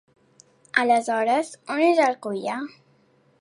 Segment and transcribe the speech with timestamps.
[0.83, 2.57] Aleshores, on és el collar?